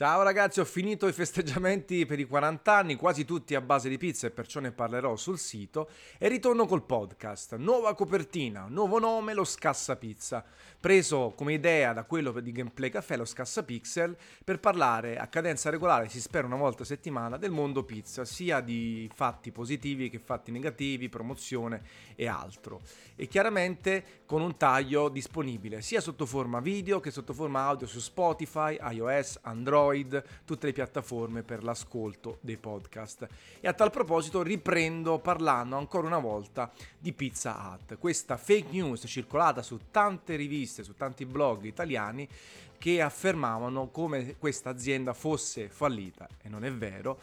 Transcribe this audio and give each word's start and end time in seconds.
Ciao 0.00 0.22
ragazzi, 0.22 0.60
ho 0.60 0.64
finito 0.64 1.06
i 1.08 1.12
festeggiamenti 1.12 2.06
per 2.06 2.18
i 2.18 2.26
40 2.26 2.74
anni, 2.74 2.96
quasi 2.96 3.26
tutti 3.26 3.54
a 3.54 3.60
base 3.60 3.90
di 3.90 3.98
pizza 3.98 4.26
e 4.26 4.30
perciò 4.30 4.58
ne 4.58 4.72
parlerò 4.72 5.14
sul 5.14 5.38
sito 5.38 5.90
e 6.16 6.26
ritorno 6.28 6.64
col 6.64 6.86
podcast. 6.86 7.56
Nuova 7.56 7.94
copertina, 7.94 8.64
nuovo 8.66 8.98
nome, 8.98 9.34
lo 9.34 9.44
Scassa 9.44 9.96
Pizza, 9.96 10.42
preso 10.80 11.34
come 11.36 11.52
idea 11.52 11.92
da 11.92 12.04
quello 12.04 12.32
di 12.40 12.50
Gameplay 12.50 12.88
Café, 12.88 13.18
lo 13.18 13.26
Scassa 13.26 13.62
Pixel, 13.62 14.16
per 14.42 14.58
parlare 14.58 15.18
a 15.18 15.26
cadenza 15.26 15.68
regolare, 15.68 16.08
si 16.08 16.18
spera 16.18 16.46
una 16.46 16.56
volta 16.56 16.82
a 16.82 16.86
settimana, 16.86 17.36
del 17.36 17.50
mondo 17.50 17.84
pizza, 17.84 18.24
sia 18.24 18.60
di 18.60 19.06
fatti 19.14 19.52
positivi 19.52 20.08
che 20.08 20.18
fatti 20.18 20.50
negativi, 20.50 21.10
promozione 21.10 21.82
e 22.14 22.26
altro. 22.26 22.80
E 23.16 23.26
chiaramente 23.26 24.22
con 24.24 24.40
un 24.40 24.56
taglio 24.56 25.10
disponibile 25.10 25.82
sia 25.82 26.00
sotto 26.00 26.24
forma 26.24 26.60
video 26.60 27.00
che 27.00 27.10
sotto 27.10 27.34
forma 27.34 27.64
audio 27.64 27.86
su 27.86 28.00
Spotify, 28.00 28.78
iOS, 28.80 29.40
Android, 29.42 29.88
Android, 29.90 30.22
tutte 30.44 30.66
le 30.66 30.72
piattaforme 30.72 31.42
per 31.42 31.62
l'ascolto 31.62 32.38
dei 32.40 32.56
podcast. 32.56 33.26
E 33.60 33.68
a 33.68 33.72
tal 33.72 33.90
proposito 33.90 34.42
riprendo 34.42 35.18
parlando 35.18 35.76
ancora 35.76 36.06
una 36.06 36.18
volta 36.18 36.70
di 36.98 37.12
Pizza 37.12 37.56
Hut, 37.58 37.98
questa 37.98 38.36
fake 38.36 38.70
news 38.70 39.04
circolata 39.06 39.62
su 39.62 39.78
tante 39.90 40.36
riviste, 40.36 40.82
su 40.82 40.94
tanti 40.94 41.26
blog 41.26 41.64
italiani 41.64 42.28
che 42.78 43.02
affermavano 43.02 43.88
come 43.88 44.36
questa 44.38 44.70
azienda 44.70 45.12
fosse 45.12 45.68
fallita, 45.68 46.26
e 46.40 46.48
non 46.48 46.64
è 46.64 46.72
vero, 46.72 47.18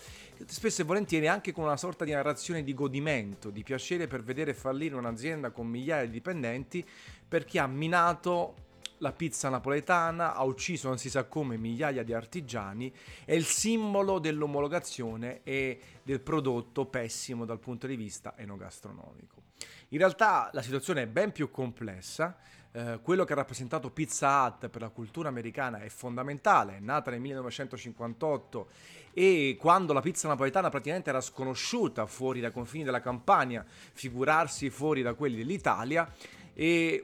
spesso 0.45 0.83
e 0.83 0.85
volentieri 0.85 1.27
anche 1.27 1.51
con 1.51 1.63
una 1.63 1.77
sorta 1.77 2.05
di 2.05 2.11
narrazione 2.11 2.63
di 2.63 2.75
godimento, 2.75 3.49
di 3.49 3.63
piacere 3.63 4.05
per 4.05 4.21
vedere 4.21 4.53
fallire 4.53 4.95
un'azienda 4.95 5.49
con 5.49 5.65
migliaia 5.65 6.05
di 6.05 6.11
dipendenti 6.11 6.85
perché 7.27 7.57
ha 7.57 7.65
minato 7.65 8.65
la 8.99 9.11
pizza 9.11 9.49
napoletana, 9.49 10.33
ha 10.33 10.43
ucciso 10.43 10.87
non 10.87 10.97
si 10.97 11.09
sa 11.09 11.25
come 11.25 11.57
migliaia 11.57 12.03
di 12.03 12.13
artigiani, 12.13 12.93
è 13.25 13.33
il 13.33 13.45
simbolo 13.45 14.19
dell'omologazione 14.19 15.41
e 15.43 15.79
del 16.03 16.19
prodotto 16.19 16.85
pessimo 16.85 17.45
dal 17.45 17.59
punto 17.59 17.87
di 17.87 17.95
vista 17.95 18.33
enogastronomico. 18.37 19.43
In 19.89 19.99
realtà 19.99 20.49
la 20.53 20.61
situazione 20.61 21.03
è 21.03 21.07
ben 21.07 21.31
più 21.31 21.49
complessa, 21.49 22.37
eh, 22.71 22.99
quello 23.01 23.23
che 23.23 23.33
ha 23.33 23.37
rappresentato 23.37 23.89
Pizza 23.89 24.43
Hut 24.43 24.67
per 24.67 24.81
la 24.81 24.89
cultura 24.89 25.29
americana 25.29 25.79
è 25.79 25.89
fondamentale, 25.89 26.77
è 26.77 26.79
nata 26.79 27.09
nel 27.11 27.21
1958 27.21 28.67
e 29.13 29.57
quando 29.59 29.93
la 29.93 30.01
pizza 30.01 30.27
napoletana 30.27 30.69
praticamente 30.69 31.09
era 31.09 31.21
sconosciuta 31.21 32.05
fuori 32.05 32.39
dai 32.39 32.51
confini 32.51 32.83
della 32.83 32.99
Campania, 32.99 33.65
figurarsi 33.65 34.69
fuori 34.69 35.01
da 35.01 35.13
quelli 35.13 35.37
dell'Italia 35.37 36.11
e 36.53 37.03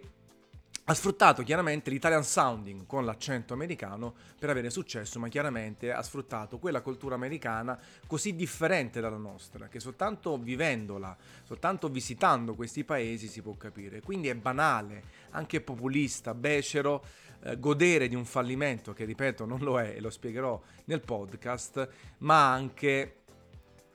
ha 0.85 0.93
sfruttato 0.93 1.43
chiaramente 1.43 1.89
l'Italian 1.89 2.25
sounding 2.25 2.85
con 2.85 3.05
l'accento 3.05 3.53
americano 3.53 4.13
per 4.37 4.49
avere 4.49 4.69
successo, 4.69 5.17
ma 5.17 5.29
chiaramente 5.29 5.93
ha 5.93 6.01
sfruttato 6.01 6.59
quella 6.59 6.81
cultura 6.81 7.15
americana 7.15 7.79
così 8.05 8.35
differente 8.35 8.99
dalla 8.99 9.17
nostra, 9.17 9.69
che 9.69 9.79
soltanto 9.79 10.37
vivendola, 10.37 11.15
soltanto 11.43 11.87
visitando 11.87 12.53
questi 12.53 12.83
paesi 12.83 13.27
si 13.27 13.41
può 13.41 13.55
capire. 13.55 14.01
Quindi 14.01 14.27
è 14.27 14.35
banale, 14.35 15.03
anche 15.31 15.61
populista, 15.61 16.33
becero, 16.33 17.05
eh, 17.43 17.57
godere 17.57 18.09
di 18.09 18.15
un 18.15 18.25
fallimento 18.25 18.91
che, 18.91 19.05
ripeto, 19.05 19.45
non 19.45 19.59
lo 19.59 19.79
è 19.79 19.93
e 19.95 20.01
lo 20.01 20.09
spiegherò 20.09 20.61
nel 20.85 20.99
podcast, 20.99 21.87
ma 22.19 22.51
anche 22.51 23.19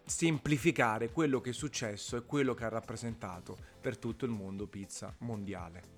semplificare 0.07 1.11
quello 1.11 1.43
che 1.43 1.51
è 1.51 1.53
successo 1.53 2.17
e 2.17 2.25
quello 2.25 2.55
che 2.55 2.65
ha 2.65 2.71
rappresentato 2.71 3.59
per 3.79 3.99
tutto 3.99 4.25
il 4.25 4.31
mondo 4.31 4.67
pizza 4.67 5.15
mondiale. 5.19 5.98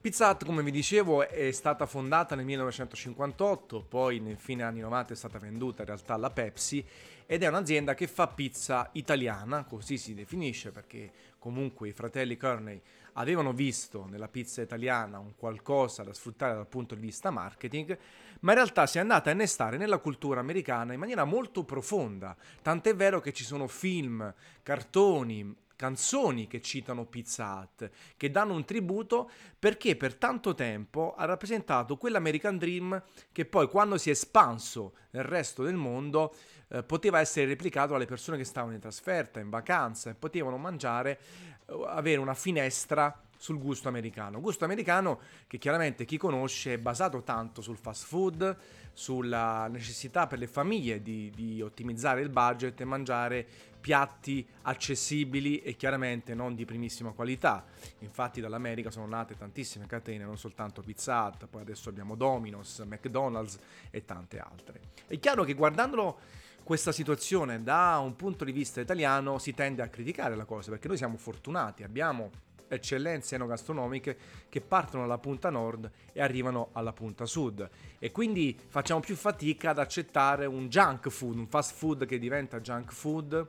Pizza 0.00 0.30
Hut, 0.30 0.46
come 0.46 0.62
vi 0.62 0.70
dicevo, 0.70 1.28
è 1.28 1.50
stata 1.50 1.84
fondata 1.84 2.34
nel 2.34 2.46
1958, 2.46 3.82
poi 3.82 4.18
nel 4.18 4.38
fine 4.38 4.62
anni 4.62 4.80
90 4.80 5.12
è 5.12 5.16
stata 5.16 5.38
venduta 5.38 5.82
in 5.82 5.88
realtà 5.88 6.14
alla 6.14 6.30
Pepsi 6.30 6.82
ed 7.26 7.42
è 7.42 7.48
un'azienda 7.48 7.92
che 7.92 8.06
fa 8.06 8.26
pizza 8.26 8.88
italiana, 8.92 9.64
così 9.64 9.98
si 9.98 10.14
definisce 10.14 10.70
perché 10.70 11.12
comunque 11.38 11.88
i 11.88 11.92
fratelli 11.92 12.38
Kearney 12.38 12.80
avevano 13.14 13.52
visto 13.52 14.06
nella 14.08 14.28
pizza 14.28 14.62
italiana 14.62 15.18
un 15.18 15.36
qualcosa 15.36 16.02
da 16.02 16.14
sfruttare 16.14 16.54
dal 16.54 16.66
punto 16.66 16.94
di 16.94 17.02
vista 17.02 17.30
marketing, 17.30 17.98
ma 18.40 18.52
in 18.52 18.56
realtà 18.56 18.86
si 18.86 18.96
è 18.96 19.02
andata 19.02 19.28
a 19.28 19.34
innestare 19.34 19.76
nella 19.76 19.98
cultura 19.98 20.40
americana 20.40 20.94
in 20.94 20.98
maniera 20.98 21.24
molto 21.24 21.62
profonda, 21.64 22.34
tant'è 22.62 22.96
vero 22.96 23.20
che 23.20 23.34
ci 23.34 23.44
sono 23.44 23.66
film, 23.66 24.32
cartoni, 24.62 25.54
canzoni 25.80 26.46
che 26.46 26.60
citano 26.60 27.06
Pizza 27.06 27.54
Hut, 27.54 27.90
che 28.18 28.30
danno 28.30 28.52
un 28.52 28.66
tributo 28.66 29.30
perché 29.58 29.96
per 29.96 30.14
tanto 30.14 30.54
tempo 30.54 31.14
ha 31.16 31.24
rappresentato 31.24 31.96
quell'American 31.96 32.58
Dream 32.58 33.02
che 33.32 33.46
poi 33.46 33.66
quando 33.66 33.96
si 33.96 34.10
è 34.10 34.12
espanso 34.12 34.92
nel 35.12 35.24
resto 35.24 35.62
del 35.62 35.76
mondo 35.76 36.34
eh, 36.68 36.82
poteva 36.82 37.20
essere 37.20 37.46
replicato 37.46 37.92
dalle 37.92 38.04
persone 38.04 38.36
che 38.36 38.44
stavano 38.44 38.74
in 38.74 38.80
trasferta, 38.80 39.40
in 39.40 39.48
vacanza 39.48 40.10
e 40.10 40.14
potevano 40.14 40.58
mangiare, 40.58 41.18
eh, 41.64 41.84
avere 41.86 42.20
una 42.20 42.34
finestra 42.34 43.18
sul 43.40 43.58
gusto 43.58 43.88
americano. 43.88 44.38
Gusto 44.38 44.66
americano 44.66 45.18
che 45.46 45.56
chiaramente 45.56 46.04
chi 46.04 46.18
conosce 46.18 46.74
è 46.74 46.78
basato 46.78 47.22
tanto 47.22 47.62
sul 47.62 47.78
fast 47.78 48.04
food, 48.04 48.54
sulla 48.92 49.66
necessità 49.68 50.26
per 50.26 50.38
le 50.38 50.46
famiglie 50.46 51.00
di, 51.00 51.32
di 51.34 51.62
ottimizzare 51.62 52.20
il 52.20 52.28
budget 52.28 52.78
e 52.78 52.84
mangiare 52.84 53.46
piatti 53.80 54.46
accessibili 54.60 55.60
e 55.60 55.74
chiaramente 55.74 56.34
non 56.34 56.54
di 56.54 56.66
primissima 56.66 57.12
qualità. 57.12 57.64
Infatti 58.00 58.42
dall'America 58.42 58.90
sono 58.90 59.06
nate 59.06 59.34
tantissime 59.38 59.86
catene, 59.86 60.24
non 60.24 60.36
soltanto 60.36 60.82
Pizza 60.82 61.24
Hut, 61.24 61.46
poi 61.46 61.62
adesso 61.62 61.88
abbiamo 61.88 62.16
Domino's, 62.16 62.80
McDonald's 62.80 63.58
e 63.90 64.04
tante 64.04 64.38
altre. 64.38 64.80
È 65.06 65.18
chiaro 65.18 65.44
che 65.44 65.54
guardandolo 65.54 66.18
questa 66.62 66.92
situazione 66.92 67.62
da 67.62 67.98
un 68.04 68.14
punto 68.16 68.44
di 68.44 68.52
vista 68.52 68.82
italiano 68.82 69.38
si 69.38 69.54
tende 69.54 69.80
a 69.80 69.88
criticare 69.88 70.36
la 70.36 70.44
cosa 70.44 70.68
perché 70.68 70.88
noi 70.88 70.98
siamo 70.98 71.16
fortunati, 71.16 71.84
abbiamo 71.84 72.30
eccellenze 72.70 73.34
enogastronomiche 73.34 74.16
che 74.48 74.60
partono 74.60 75.02
dalla 75.02 75.18
punta 75.18 75.50
nord 75.50 75.90
e 76.12 76.22
arrivano 76.22 76.68
alla 76.72 76.92
punta 76.92 77.26
sud 77.26 77.68
e 77.98 78.12
quindi 78.12 78.56
facciamo 78.68 79.00
più 79.00 79.16
fatica 79.16 79.70
ad 79.70 79.78
accettare 79.78 80.46
un 80.46 80.68
junk 80.68 81.08
food, 81.08 81.36
un 81.36 81.46
fast 81.48 81.74
food 81.74 82.06
che 82.06 82.18
diventa 82.18 82.60
junk 82.60 82.92
food, 82.92 83.46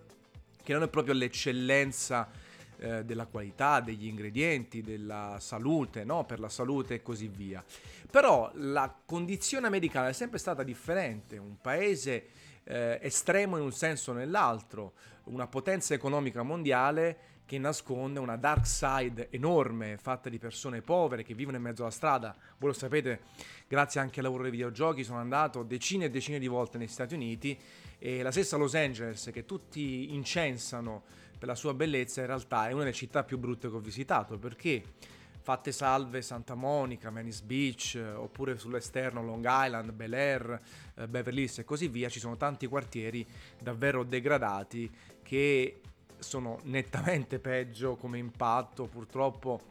che 0.64 0.74
non 0.74 0.84
è 0.84 0.88
proprio 0.88 1.14
l'eccellenza 1.14 2.30
eh, 2.78 3.06
della 3.06 3.28
qualità, 3.28 3.80
degli 3.80 4.08
ingredienti, 4.08 4.82
della 4.82 5.38
salute, 5.40 6.04
no? 6.04 6.26
per 6.26 6.40
la 6.40 6.50
salute 6.50 6.96
e 6.96 7.02
così 7.02 7.28
via. 7.28 7.64
Però 8.10 8.52
la 8.56 8.94
condizione 9.06 9.68
americana 9.68 10.10
è 10.10 10.14
sempre 10.14 10.40
stata 10.40 10.64
differente, 10.64 11.38
un 11.38 11.62
paese 11.62 12.28
eh, 12.64 13.00
estremo 13.02 13.58
in 13.58 13.64
un 13.64 13.72
senso 13.72 14.12
o 14.12 14.14
nell'altro, 14.16 14.94
una 15.26 15.48
potenza 15.48 15.94
economica 15.94 16.42
mondiale 16.42 17.18
che 17.46 17.58
nasconde 17.58 18.20
una 18.20 18.38
dark 18.38 18.66
side 18.66 19.30
enorme 19.30 19.98
fatta 19.98 20.30
di 20.30 20.38
persone 20.38 20.82
povere 20.82 21.24
che 21.24 21.34
vivono 21.34 21.58
in 21.58 21.64
mezzo 21.64 21.82
alla 21.82 21.92
strada. 21.92 22.36
Voi 22.58 22.70
lo 22.70 22.76
sapete, 22.76 23.22
grazie 23.68 24.00
anche 24.00 24.20
al 24.20 24.26
lavoro 24.26 24.44
dei 24.44 24.52
videogiochi 24.52 25.04
sono 25.04 25.20
andato 25.20 25.64
decine 25.64 26.06
e 26.06 26.10
decine 26.10 26.40
di 26.40 26.48
volte 26.48 26.78
negli 26.78 26.88
Stati 26.88 27.14
Uniti 27.14 27.60
e 28.00 28.22
la 28.22 28.32
stessa 28.32 28.58
Los 28.58 28.76
Angeles 28.76 29.30
che 29.34 29.46
tutti 29.46 30.14
incensano 30.14 31.04
per 31.38 31.48
la 31.48 31.56
sua 31.56 31.74
bellezza 31.74 32.22
in 32.22 32.28
realtà 32.28 32.70
è 32.70 32.72
una 32.72 32.84
delle 32.84 32.94
città 32.94 33.24
più 33.24 33.38
brutte 33.38 33.70
che 33.70 33.76
ho 33.76 33.80
visitato 33.80 34.38
perché 34.38 34.84
fatte 35.42 35.72
salve 35.72 36.22
Santa 36.22 36.54
Monica, 36.54 37.10
Venice 37.10 37.44
Beach, 37.44 38.00
oppure 38.16 38.58
sull'esterno 38.58 39.24
Long 39.24 39.44
Island, 39.48 39.92
Bel 39.92 40.14
Air, 40.14 40.62
eh, 40.96 41.08
Beverly 41.08 41.42
Hills 41.42 41.60
e 41.60 41.64
così 41.64 41.88
via, 41.88 42.10
ci 42.10 42.20
sono 42.20 42.38
tanti 42.38 42.68
quartieri 42.68 43.26
davvero 43.60 44.04
degradati 44.04 44.90
che 45.24 45.82
sono 46.22 46.60
nettamente 46.64 47.40
peggio 47.40 47.96
come 47.96 48.18
impatto, 48.18 48.86
purtroppo 48.86 49.62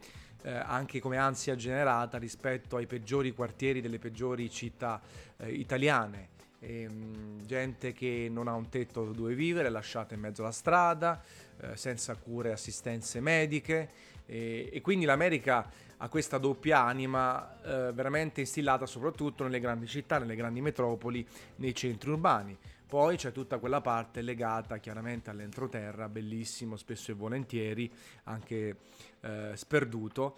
eh, 0.43 0.51
anche 0.51 0.99
come 0.99 1.17
ansia 1.17 1.55
generata 1.55 2.17
rispetto 2.17 2.77
ai 2.77 2.87
peggiori 2.87 3.33
quartieri 3.33 3.81
delle 3.81 3.99
peggiori 3.99 4.49
città 4.49 5.01
eh, 5.37 5.51
italiane. 5.51 6.29
E, 6.59 6.81
ehm, 6.83 6.91
mh, 6.93 7.45
gente 7.45 7.93
che 7.93 8.27
non 8.29 8.47
ha 8.47 8.53
un 8.53 8.69
tetto 8.69 9.11
dove 9.11 9.33
vivere, 9.33 9.69
lasciata 9.69 10.13
in 10.13 10.19
mezzo 10.19 10.41
alla 10.41 10.51
strada, 10.51 11.21
eh, 11.59 11.75
senza 11.75 12.15
cure 12.15 12.49
e 12.49 12.53
assistenze 12.53 13.19
mediche 13.19 13.89
e, 14.25 14.69
e, 14.71 14.81
quindi 14.81 15.05
l'America 15.05 15.69
ha 15.97 16.07
questa 16.07 16.37
doppia 16.37 16.81
anima 16.83 17.61
eh, 17.61 17.91
veramente 17.91 18.39
instillata 18.39 18.85
soprattutto 18.85 19.43
nelle 19.43 19.59
grandi 19.59 19.85
città, 19.87 20.17
nelle 20.17 20.35
grandi 20.35 20.61
metropoli, 20.61 21.25
nei 21.57 21.75
centri 21.75 22.09
urbani. 22.09 22.57
Poi 22.91 23.15
c'è 23.15 23.31
tutta 23.31 23.57
quella 23.57 23.79
parte 23.79 24.21
legata 24.21 24.79
chiaramente 24.79 25.29
all'entroterra, 25.29 26.09
bellissimo 26.09 26.75
spesso 26.75 27.11
e 27.11 27.13
volentieri, 27.13 27.89
anche 28.23 28.79
eh, 29.21 29.51
sperduto. 29.55 30.35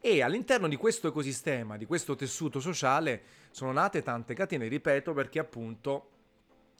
E 0.00 0.22
all'interno 0.22 0.66
di 0.66 0.76
questo 0.76 1.08
ecosistema, 1.08 1.76
di 1.76 1.84
questo 1.84 2.16
tessuto 2.16 2.58
sociale, 2.58 3.22
sono 3.50 3.72
nate 3.72 4.00
tante 4.00 4.32
catene, 4.32 4.66
ripeto, 4.68 5.12
perché 5.12 5.40
appunto 5.40 6.08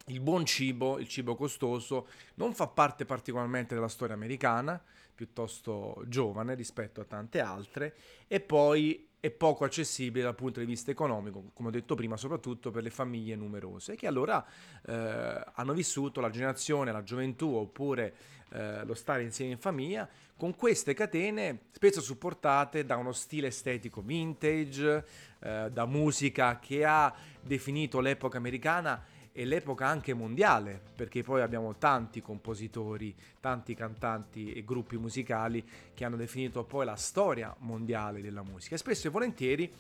il 0.07 0.21
buon 0.21 0.47
cibo, 0.47 0.99
il 0.99 1.07
cibo 1.07 1.37
costoso, 1.37 2.07
non 2.37 2.55
fa 2.55 2.69
parte 2.69 3.05
particolarmente 3.05 3.75
della 3.75 3.89
storia 3.89 4.15
americana, 4.15 4.83
piuttosto 5.15 6.03
giovane 6.07 6.55
rispetto 6.55 7.03
a 7.03 7.05
tante 7.05 7.41
altre, 7.41 7.95
e 8.27 8.41
poi 8.41 9.07
e 9.21 9.31
poco 9.31 9.65
accessibile 9.65 10.25
dal 10.25 10.35
punto 10.35 10.61
di 10.61 10.67
vista 10.67 10.91
economico, 10.91 11.51
come 11.53 11.69
ho 11.69 11.73
detto 11.73 11.95
prima, 11.95 12.17
soprattutto 12.17 12.71
per 12.71 12.83
le 12.83 12.91
famiglie 12.91 13.37
numerose, 13.37 13.95
che 13.95 14.07
allora 14.07 14.45
eh, 14.87 15.45
hanno 15.53 15.73
vissuto 15.75 16.21
la 16.21 16.31
generazione, 16.31 16.91
la 16.91 17.03
gioventù 17.03 17.55
oppure 17.55 18.15
eh, 18.53 18.85
lo 18.85 18.95
stare 18.95 19.23
insieme 19.23 19.53
in 19.53 19.59
famiglia 19.59 20.09
con 20.37 20.57
queste 20.57 20.95
catene 20.95 21.67
spesso 21.71 22.01
supportate 22.01 22.87
da 22.87 22.97
uno 22.97 23.13
stile 23.13 23.49
estetico 23.49 24.01
vintage, 24.01 25.05
eh, 25.39 25.69
da 25.71 25.85
musica 25.85 26.59
che 26.59 26.83
ha 26.83 27.15
definito 27.43 28.01
l'epoca 28.01 28.39
americana 28.39 29.05
e 29.33 29.45
l'epoca 29.45 29.87
anche 29.87 30.13
mondiale, 30.13 30.81
perché 30.95 31.23
poi 31.23 31.41
abbiamo 31.41 31.77
tanti 31.77 32.21
compositori, 32.21 33.15
tanti 33.39 33.75
cantanti 33.75 34.53
e 34.53 34.65
gruppi 34.65 34.97
musicali 34.97 35.65
che 35.95 36.05
hanno 36.05 36.17
definito 36.17 36.65
poi 36.65 36.85
la 36.85 36.97
storia 36.97 37.55
mondiale 37.61 38.21
della 38.21 38.43
musica. 38.43 38.75
E 38.75 38.79
spesso 38.79 39.07
e 39.07 39.11
volentieri 39.11 39.73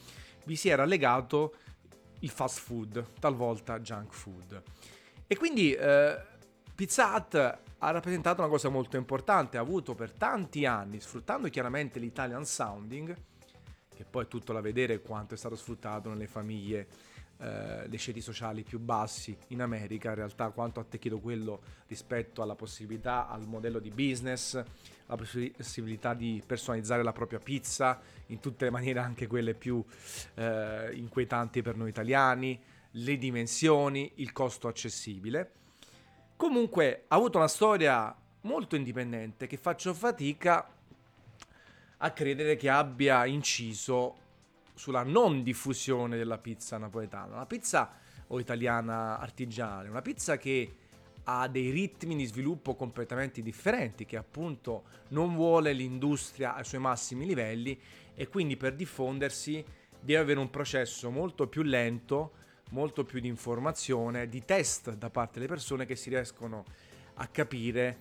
vi 0.44 0.56
si 0.56 0.68
era 0.68 0.84
legato 0.84 1.54
il 2.20 2.30
fast 2.30 2.60
food, 2.60 3.04
talvolta 3.18 3.80
junk 3.80 4.12
food. 4.12 4.62
E 5.26 5.36
quindi 5.36 5.72
eh, 5.72 6.18
Pizza 6.74 7.14
Hut 7.14 7.34
ha 7.78 7.90
rappresentato 7.90 8.40
una 8.40 8.50
cosa 8.50 8.68
molto 8.68 8.96
importante, 8.96 9.56
ha 9.56 9.60
avuto 9.60 9.94
per 9.94 10.12
tanti 10.12 10.66
anni, 10.66 11.00
sfruttando 11.00 11.48
chiaramente 11.48 11.98
l'Italian 11.98 12.44
sounding, 12.44 13.16
che 13.94 14.04
poi 14.04 14.24
è 14.24 14.28
tutto 14.28 14.52
da 14.52 14.60
vedere 14.60 15.00
quanto 15.00 15.34
è 15.34 15.36
stato 15.36 15.56
sfruttato 15.56 16.08
nelle 16.08 16.26
famiglie 16.26 16.88
eh, 17.40 17.86
dei 17.88 17.98
ceti 17.98 18.20
sociali 18.20 18.62
più 18.62 18.78
bassi 18.78 19.36
in 19.48 19.62
America, 19.62 20.10
in 20.10 20.16
realtà 20.16 20.50
quanto 20.50 20.78
ha 20.78 20.82
attecchito 20.82 21.20
quello 21.20 21.62
rispetto 21.86 22.42
alla 22.42 22.54
possibilità, 22.54 23.28
al 23.28 23.46
modello 23.46 23.78
di 23.78 23.90
business, 23.90 24.62
la 25.06 25.16
possibilità 25.16 26.12
di 26.12 26.42
personalizzare 26.46 27.02
la 27.02 27.12
propria 27.12 27.38
pizza 27.38 27.98
in 28.26 28.40
tutte 28.40 28.66
le 28.66 28.70
maniere, 28.70 28.98
anche 28.98 29.26
quelle 29.26 29.54
più 29.54 29.82
eh, 30.34 30.90
inquietanti 30.92 31.62
per 31.62 31.76
noi 31.76 31.88
italiani, 31.88 32.60
le 32.92 33.16
dimensioni, 33.16 34.12
il 34.16 34.32
costo 34.32 34.68
accessibile. 34.68 35.52
Comunque 36.36 37.04
ha 37.08 37.16
avuto 37.16 37.38
una 37.38 37.48
storia 37.48 38.14
molto 38.42 38.76
indipendente 38.76 39.46
che 39.46 39.56
faccio 39.56 39.94
fatica 39.94 40.68
a 41.96 42.10
credere 42.12 42.56
che 42.56 42.68
abbia 42.68 43.24
inciso 43.26 44.28
sulla 44.80 45.02
non 45.02 45.42
diffusione 45.42 46.16
della 46.16 46.38
pizza 46.38 46.78
napoletana. 46.78 47.34
Una 47.34 47.44
pizza 47.44 47.92
o 48.28 48.40
italiana 48.40 49.18
artigianale, 49.18 49.90
una 49.90 50.00
pizza 50.00 50.38
che 50.38 50.74
ha 51.24 51.46
dei 51.48 51.68
ritmi 51.68 52.16
di 52.16 52.24
sviluppo 52.24 52.74
completamente 52.74 53.42
differenti, 53.42 54.06
che 54.06 54.16
appunto 54.16 54.84
non 55.08 55.34
vuole 55.34 55.74
l'industria 55.74 56.54
ai 56.54 56.64
suoi 56.64 56.80
massimi 56.80 57.26
livelli 57.26 57.78
e 58.14 58.28
quindi 58.28 58.56
per 58.56 58.74
diffondersi 58.74 59.62
deve 60.00 60.18
avere 60.18 60.38
un 60.38 60.48
processo 60.48 61.10
molto 61.10 61.46
più 61.46 61.60
lento, 61.60 62.32
molto 62.70 63.04
più 63.04 63.20
di 63.20 63.28
informazione, 63.28 64.30
di 64.30 64.46
test 64.46 64.94
da 64.94 65.10
parte 65.10 65.34
delle 65.34 65.52
persone 65.52 65.84
che 65.84 65.94
si 65.94 66.08
riescono 66.08 66.64
a 67.16 67.26
capire 67.26 67.98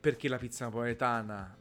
perché 0.00 0.28
la 0.28 0.38
pizza 0.38 0.64
napoletana 0.64 1.58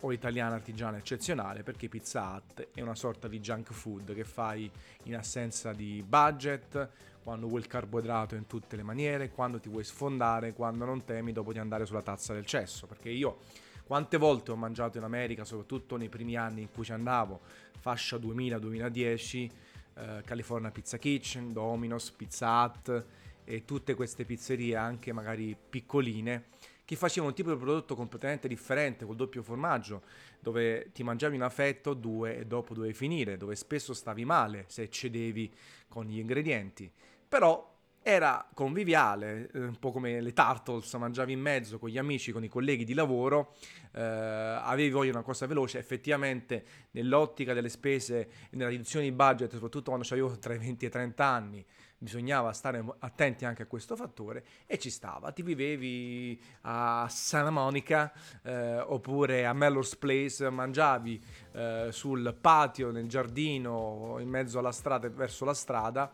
o 0.00 0.12
italiana 0.12 0.54
artigiana 0.54 0.96
eccezionale 0.96 1.62
perché 1.62 1.88
Pizza 1.88 2.34
Hut 2.34 2.68
è 2.74 2.80
una 2.80 2.94
sorta 2.94 3.26
di 3.26 3.40
junk 3.40 3.72
food 3.72 4.14
che 4.14 4.24
fai 4.24 4.70
in 5.04 5.16
assenza 5.16 5.72
di 5.72 6.04
budget, 6.06 6.88
quando 7.22 7.48
vuoi 7.48 7.60
il 7.60 7.66
carboidrato 7.66 8.34
in 8.34 8.46
tutte 8.46 8.76
le 8.76 8.82
maniere, 8.82 9.30
quando 9.30 9.58
ti 9.58 9.68
vuoi 9.68 9.84
sfondare, 9.84 10.52
quando 10.52 10.84
non 10.84 11.04
temi 11.04 11.32
dopo 11.32 11.52
di 11.52 11.58
andare 11.58 11.84
sulla 11.84 12.02
tazza 12.02 12.32
del 12.32 12.46
cesso, 12.46 12.86
perché 12.86 13.10
io 13.10 13.38
quante 13.84 14.18
volte 14.18 14.50
ho 14.50 14.56
mangiato 14.56 14.98
in 14.98 15.04
America, 15.04 15.44
soprattutto 15.44 15.96
nei 15.96 16.08
primi 16.08 16.36
anni 16.36 16.62
in 16.62 16.70
cui 16.70 16.84
ci 16.84 16.92
andavo, 16.92 17.40
fascia 17.80 18.16
2000-2010, 18.18 19.50
eh, 19.94 20.22
California 20.24 20.70
Pizza 20.70 20.98
Kitchen, 20.98 21.52
Domino's, 21.52 22.10
Pizza 22.10 22.62
Hut 22.62 23.04
e 23.44 23.64
tutte 23.64 23.94
queste 23.94 24.24
pizzerie 24.24 24.76
anche 24.76 25.12
magari 25.12 25.56
piccoline 25.56 26.44
che 26.88 26.96
facevano 26.96 27.28
un 27.28 27.36
tipo 27.36 27.52
di 27.52 27.58
prodotto 27.58 27.94
completamente 27.94 28.48
differente 28.48 29.04
col 29.04 29.14
doppio 29.14 29.42
formaggio, 29.42 30.04
dove 30.40 30.88
ti 30.94 31.02
mangiavi 31.02 31.36
una 31.36 31.50
fetta 31.50 31.90
o 31.90 31.94
due 31.94 32.38
e 32.38 32.46
dopo 32.46 32.72
dovevi 32.72 32.94
finire, 32.94 33.36
dove 33.36 33.56
spesso 33.56 33.92
stavi 33.92 34.24
male 34.24 34.64
se 34.68 34.84
eccedevi 34.84 35.52
con 35.86 36.06
gli 36.06 36.18
ingredienti. 36.18 36.90
Però 37.28 37.76
era 38.00 38.48
conviviale, 38.54 39.50
eh, 39.52 39.64
un 39.66 39.78
po' 39.78 39.92
come 39.92 40.22
le 40.22 40.32
Turtles, 40.32 40.90
mangiavi 40.94 41.34
in 41.34 41.40
mezzo 41.40 41.78
con 41.78 41.90
gli 41.90 41.98
amici, 41.98 42.32
con 42.32 42.42
i 42.42 42.48
colleghi 42.48 42.84
di 42.84 42.94
lavoro, 42.94 43.54
eh, 43.92 44.00
avevi 44.00 44.88
voglia 44.88 45.10
di 45.10 45.16
una 45.16 45.24
cosa 45.24 45.46
veloce, 45.46 45.76
effettivamente 45.76 46.64
nell'ottica 46.92 47.52
delle 47.52 47.68
spese 47.68 48.30
nella 48.52 48.70
riduzione 48.70 49.04
di 49.04 49.12
budget, 49.12 49.52
soprattutto 49.52 49.90
quando 49.90 50.06
avevo 50.10 50.38
tra 50.38 50.54
i 50.54 50.58
20 50.58 50.86
e 50.86 50.88
i 50.88 50.90
30 50.90 51.22
anni, 51.22 51.66
bisognava 51.98 52.52
stare 52.52 52.84
attenti 53.00 53.44
anche 53.44 53.64
a 53.64 53.66
questo 53.66 53.96
fattore 53.96 54.44
e 54.66 54.78
ci 54.78 54.90
stava. 54.90 55.32
Ti 55.32 55.42
vivevi 55.42 56.40
a 56.62 57.06
Santa 57.10 57.50
Monica 57.50 58.12
eh, 58.42 58.78
oppure 58.78 59.44
a 59.44 59.52
Mellors 59.52 59.96
Place, 59.96 60.48
mangiavi 60.48 61.22
eh, 61.52 61.88
sul 61.90 62.36
patio, 62.40 62.90
nel 62.90 63.08
giardino, 63.08 64.16
in 64.20 64.28
mezzo 64.28 64.58
alla 64.60 64.72
strada, 64.72 65.08
verso 65.08 65.44
la 65.44 65.54
strada 65.54 66.12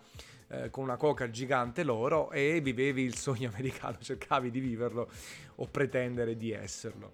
eh, 0.48 0.70
con 0.70 0.84
una 0.84 0.96
coca 0.96 1.30
gigante 1.30 1.82
loro 1.82 2.30
e 2.30 2.60
vivevi 2.60 3.02
il 3.02 3.16
sogno 3.16 3.48
americano, 3.52 3.98
cercavi 4.00 4.50
di 4.50 4.60
viverlo 4.60 5.10
o 5.56 5.66
pretendere 5.66 6.36
di 6.36 6.50
esserlo. 6.50 7.10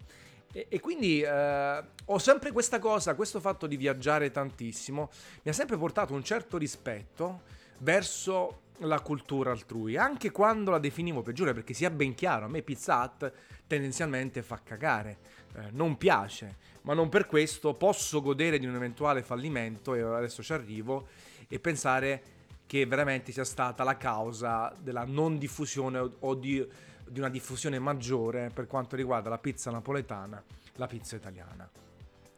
E, 0.53 0.67
e 0.69 0.81
quindi 0.81 1.23
eh, 1.23 1.85
ho 2.05 2.19
sempre 2.19 2.53
questa 2.53 2.79
cosa, 2.79 3.15
questo 3.15 3.41
fatto 3.41 3.67
di 3.67 3.77
viaggiare 3.77 4.31
tantissimo, 4.31 5.11
mi 5.43 5.51
ha 5.51 5.55
sempre 5.55 5.77
portato 5.77 6.13
un 6.15 6.25
certo 6.25 6.57
rispetto 6.57 7.59
verso 7.81 8.63
la 8.79 9.01
cultura 9.01 9.51
altrui, 9.51 9.97
anche 9.97 10.31
quando 10.31 10.71
la 10.71 10.79
definivo 10.79 11.23
peggiore, 11.23 11.53
perché 11.53 11.75
sia 11.75 11.91
ben 11.91 12.15
chiaro, 12.15 12.47
a 12.47 12.49
me 12.49 12.63
Pizza 12.63 13.03
Hut 13.03 13.33
tendenzialmente 13.67 14.43
fa 14.43 14.61
cagare, 14.63 15.19
eh, 15.55 15.71
non 15.73 15.97
piace, 15.97 16.57
ma 16.83 16.95
non 16.95 17.09
per 17.09 17.27
questo 17.27 17.75
posso 17.75 18.23
godere 18.23 18.59
di 18.59 18.67
un 18.67 18.75
eventuale 18.75 19.23
fallimento, 19.23 19.95
e 19.95 20.01
adesso 20.01 20.43
ci 20.43 20.53
arrivo, 20.53 21.09
e 21.49 21.59
pensare 21.59 22.23
che 22.67 22.87
veramente 22.87 23.33
sia 23.33 23.45
stata 23.45 23.83
la 23.85 23.97
causa 23.97 24.73
della 24.81 25.05
non 25.05 25.39
diffusione 25.39 25.99
o 26.21 26.35
di, 26.35 26.67
di 27.07 27.19
una 27.19 27.29
diffusione 27.29 27.79
maggiore 27.79 28.51
per 28.55 28.67
quanto 28.67 28.97
riguarda 28.97 29.29
la 29.29 29.39
pizza 29.39 29.71
napoletana, 29.71 30.43
la 30.75 30.87
pizza 30.87 31.17
italiana. 31.17 31.69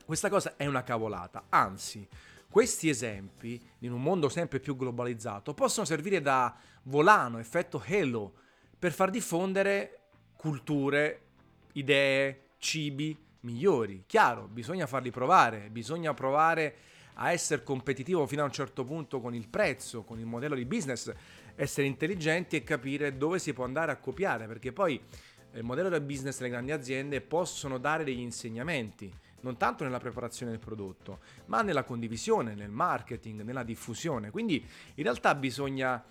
Questa 0.05 0.29
cosa 0.29 0.55
è 0.57 0.67
una 0.67 0.83
cavolata, 0.83 1.45
anzi, 1.51 2.09
questi 2.53 2.91
esempi, 2.91 3.59
in 3.79 3.93
un 3.93 4.03
mondo 4.03 4.29
sempre 4.29 4.61
più 4.61 4.77
globalizzato, 4.77 5.55
possono 5.55 5.87
servire 5.87 6.21
da 6.21 6.55
volano, 6.83 7.39
effetto 7.39 7.83
halo, 7.83 8.35
per 8.79 8.93
far 8.93 9.09
diffondere 9.09 10.01
culture, 10.37 11.21
idee, 11.73 12.51
cibi 12.59 13.17
migliori. 13.41 14.05
Chiaro, 14.07 14.49
bisogna 14.49 14.87
farli 14.87 15.11
provare, 15.11 15.71
bisogna 15.71 16.13
provare 16.13 16.75
a 17.15 17.33
essere 17.33 17.63
competitivo 17.63 18.27
fino 18.27 18.43
a 18.43 18.45
un 18.45 18.53
certo 18.53 18.85
punto 18.85 19.19
con 19.23 19.35
il 19.35 19.49
prezzo, 19.49 20.03
con 20.03 20.19
il 20.19 20.27
modello 20.27 20.55
di 20.55 20.67
business, 20.67 21.11
essere 21.55 21.87
intelligenti 21.87 22.57
e 22.57 22.65
capire 22.65 23.17
dove 23.17 23.39
si 23.39 23.55
può 23.55 23.65
andare 23.65 23.93
a 23.93 23.97
copiare, 23.97 24.47
perché 24.47 24.73
poi 24.73 25.01
eh, 25.53 25.59
il 25.59 25.65
modello 25.65 25.89
del 25.89 26.03
business 26.03 26.37
delle 26.37 26.51
grandi 26.51 26.73
aziende 26.73 27.23
possono 27.23 27.79
dare 27.79 28.05
degli 28.05 28.21
insegnamenti, 28.21 29.11
non 29.43 29.57
tanto 29.57 29.85
nella 29.85 29.99
preparazione 29.99 30.53
del 30.53 30.61
prodotto, 30.61 31.21
ma 31.47 31.63
nella 31.63 31.85
condivisione, 31.85 32.55
nel 32.55 32.71
marketing, 32.71 33.43
nella 33.43 33.63
diffusione. 33.63 34.31
Quindi 34.31 34.65
in 34.95 35.03
realtà 35.05 35.35
bisogna 35.35 36.03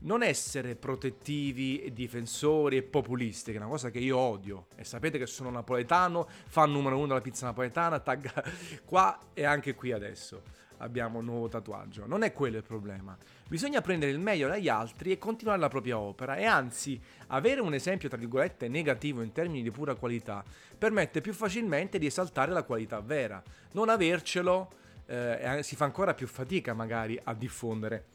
non 0.00 0.22
essere 0.22 0.74
protettivi 0.74 1.80
e 1.82 1.92
difensori 1.92 2.76
e 2.76 2.82
populisti, 2.82 3.50
che 3.50 3.58
è 3.58 3.60
una 3.60 3.70
cosa 3.70 3.90
che 3.90 3.98
io 3.98 4.16
odio. 4.16 4.66
E 4.76 4.84
sapete 4.84 5.18
che 5.18 5.26
sono 5.26 5.50
napoletano, 5.50 6.28
fan 6.46 6.70
numero 6.70 6.96
uno 6.96 7.08
della 7.08 7.20
pizza 7.20 7.46
napoletana, 7.46 7.98
tag 8.00 8.80
qua 8.84 9.18
e 9.32 9.44
anche 9.44 9.74
qui 9.74 9.92
adesso 9.92 10.64
abbiamo 10.78 11.18
un 11.18 11.24
nuovo 11.24 11.48
tatuaggio. 11.48 12.06
Non 12.06 12.22
è 12.22 12.32
quello 12.32 12.56
il 12.56 12.62
problema. 12.62 13.16
Bisogna 13.48 13.80
prendere 13.80 14.12
il 14.12 14.18
meglio 14.18 14.48
dagli 14.48 14.68
altri 14.68 15.12
e 15.12 15.18
continuare 15.18 15.60
la 15.60 15.68
propria 15.68 15.98
opera 15.98 16.36
e 16.36 16.44
anzi 16.44 17.00
avere 17.28 17.60
un 17.60 17.74
esempio 17.74 18.08
tra 18.08 18.18
virgolette 18.18 18.68
negativo 18.68 19.22
in 19.22 19.32
termini 19.32 19.62
di 19.62 19.70
pura 19.70 19.94
qualità 19.94 20.44
permette 20.76 21.20
più 21.20 21.32
facilmente 21.32 21.98
di 21.98 22.06
esaltare 22.06 22.52
la 22.52 22.62
qualità 22.62 23.00
vera. 23.00 23.42
Non 23.72 23.88
avercelo 23.88 24.70
eh, 25.06 25.60
si 25.62 25.76
fa 25.76 25.84
ancora 25.84 26.14
più 26.14 26.26
fatica 26.26 26.74
magari 26.74 27.18
a 27.22 27.32
diffondere 27.34 28.06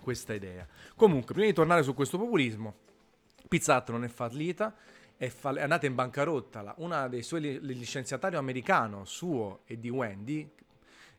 questa 0.00 0.34
idea. 0.34 0.66
Comunque, 0.94 1.34
prima 1.34 1.48
di 1.48 1.54
tornare 1.54 1.82
su 1.82 1.94
questo 1.94 2.18
populismo, 2.18 2.74
Pizza 3.48 3.76
Hut 3.76 3.90
non 3.90 4.04
è 4.04 4.08
fallita, 4.08 4.74
è, 5.16 5.30
andata 5.42 5.86
in 5.86 5.94
bancarotta. 5.94 6.74
Una 6.78 7.08
dei 7.08 7.22
suoi 7.22 7.58
licenziatario 7.60 8.38
americano, 8.38 9.04
suo 9.04 9.60
e 9.64 9.78
di 9.78 9.88
Wendy, 9.88 10.50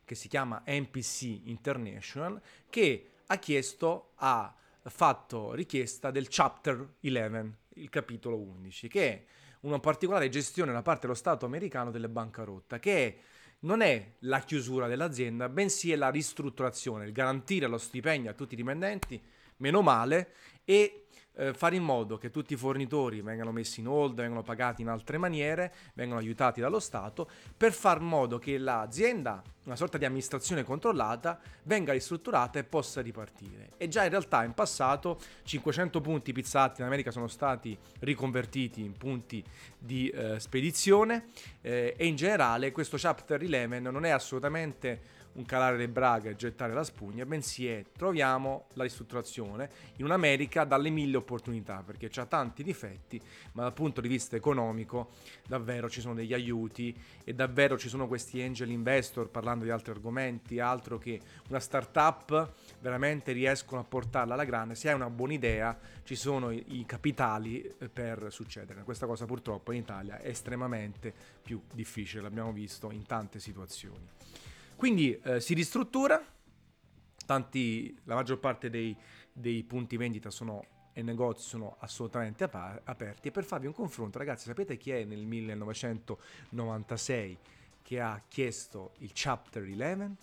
che 0.04 0.14
si 0.14 0.28
chiama 0.28 0.62
NPC 0.66 1.42
International, 1.44 2.40
che 2.68 3.10
ha 3.26 3.38
chiesto, 3.38 4.12
ha 4.16 4.54
fatto 4.84 5.52
richiesta 5.52 6.10
del 6.10 6.28
Chapter 6.28 6.94
11, 7.00 7.52
il 7.74 7.88
capitolo 7.88 8.36
11, 8.36 8.88
che 8.88 9.08
è 9.08 9.24
una 9.60 9.78
particolare 9.78 10.28
gestione 10.28 10.72
da 10.72 10.82
parte 10.82 11.02
dello 11.02 11.14
Stato 11.14 11.46
americano 11.46 11.90
delle 11.90 12.08
bancarotta, 12.08 12.78
che 12.78 13.18
non 13.60 13.80
è 13.80 14.14
la 14.20 14.40
chiusura 14.40 14.88
dell'azienda, 14.88 15.48
bensì 15.48 15.92
è 15.92 15.96
la 15.96 16.10
ristrutturazione, 16.10 17.06
il 17.06 17.12
garantire 17.12 17.66
lo 17.66 17.78
stipendio 17.78 18.30
a 18.30 18.34
tutti 18.34 18.54
i 18.54 18.56
dipendenti, 18.56 19.22
meno 19.58 19.82
male, 19.82 20.34
e 20.64 21.06
eh, 21.34 21.54
fare 21.54 21.76
in 21.76 21.82
modo 21.82 22.18
che 22.18 22.30
tutti 22.30 22.52
i 22.54 22.56
fornitori 22.56 23.20
vengano 23.20 23.52
messi 23.52 23.80
in 23.80 23.88
hold, 23.88 24.14
vengano 24.14 24.42
pagati 24.42 24.82
in 24.82 24.88
altre 24.88 25.18
maniere, 25.18 25.72
vengano 25.94 26.20
aiutati 26.20 26.60
dallo 26.60 26.80
Stato, 26.80 27.28
per 27.56 27.72
far 27.72 28.00
modo 28.00 28.38
che 28.38 28.58
l'azienda, 28.58 29.42
una 29.64 29.76
sorta 29.76 29.98
di 29.98 30.04
amministrazione 30.04 30.62
controllata, 30.62 31.38
venga 31.64 31.92
ristrutturata 31.92 32.58
e 32.58 32.64
possa 32.64 33.00
ripartire. 33.00 33.70
E 33.76 33.88
già 33.88 34.04
in 34.04 34.10
realtà 34.10 34.44
in 34.44 34.52
passato 34.52 35.18
500 35.44 36.00
punti 36.00 36.32
pizzati 36.32 36.80
in 36.80 36.86
America 36.86 37.10
sono 37.10 37.28
stati 37.28 37.76
riconvertiti 38.00 38.82
in 38.82 38.92
punti 38.92 39.42
di 39.78 40.08
eh, 40.08 40.38
spedizione 40.38 41.28
eh, 41.60 41.94
e 41.96 42.06
in 42.06 42.16
generale 42.16 42.72
questo 42.72 42.96
Chapter 42.98 43.40
11 43.40 43.80
non 43.90 44.04
è 44.04 44.10
assolutamente 44.10 45.20
un 45.34 45.44
calare 45.44 45.76
le 45.76 45.88
braghe 45.88 46.30
e 46.30 46.36
gettare 46.36 46.72
la 46.74 46.84
spugna, 46.84 47.24
bensì 47.24 47.68
è 47.68 47.84
troviamo 47.96 48.66
la 48.74 48.82
ristrutturazione 48.82 49.70
in 49.96 50.04
un'America 50.04 50.64
dalle 50.64 50.90
mille 50.90 51.16
opportunità, 51.16 51.82
perché 51.84 52.10
ha 52.20 52.26
tanti 52.26 52.62
difetti, 52.62 53.20
ma 53.52 53.62
dal 53.62 53.72
punto 53.72 54.00
di 54.00 54.08
vista 54.08 54.36
economico 54.36 55.10
davvero 55.46 55.88
ci 55.88 56.00
sono 56.00 56.14
degli 56.14 56.34
aiuti 56.34 56.94
e 57.24 57.34
davvero 57.34 57.78
ci 57.78 57.88
sono 57.88 58.06
questi 58.08 58.40
angel 58.42 58.70
investor, 58.70 59.30
parlando 59.30 59.64
di 59.64 59.70
altri 59.70 59.92
argomenti, 59.92 60.60
altro 60.60 60.98
che 60.98 61.20
una 61.48 61.60
startup 61.60 62.52
veramente 62.80 63.32
riescono 63.32 63.80
a 63.80 63.84
portarla 63.84 64.34
alla 64.34 64.44
grande, 64.44 64.74
se 64.74 64.88
hai 64.88 64.94
una 64.94 65.10
buona 65.10 65.32
idea 65.32 65.78
ci 66.04 66.14
sono 66.14 66.50
i, 66.50 66.84
capitali 66.86 67.62
eh, 67.62 67.88
per 67.88 68.26
succedere. 68.30 68.82
Questa 68.82 69.06
cosa 69.06 69.24
purtroppo 69.24 69.72
in 69.72 69.78
Italia 69.78 70.18
è 70.18 70.28
estremamente 70.28 71.12
più 71.42 71.62
difficile, 71.72 72.22
l'abbiamo 72.22 72.52
visto 72.52 72.90
in 72.90 73.06
tante 73.06 73.38
situazioni. 73.38 74.08
Quindi 74.82 75.14
eh, 75.22 75.38
si 75.38 75.54
ristruttura, 75.54 76.20
tanti, 77.24 77.96
la 78.02 78.16
maggior 78.16 78.40
parte 78.40 78.68
dei, 78.68 78.96
dei 79.32 79.62
punti 79.62 79.96
vendita 79.96 80.28
sono, 80.28 80.64
e 80.92 81.02
negozi 81.02 81.46
sono 81.46 81.76
assolutamente 81.78 82.42
aperti. 82.42 83.28
E 83.28 83.30
per 83.30 83.44
farvi 83.44 83.68
un 83.68 83.74
confronto 83.74 84.18
ragazzi 84.18 84.46
sapete 84.46 84.76
chi 84.76 84.90
è 84.90 85.04
nel 85.04 85.24
1996 85.24 87.38
che 87.80 88.00
ha 88.00 88.20
chiesto 88.26 88.94
il 88.98 89.12
Chapter 89.14 89.62
11? 89.62 90.16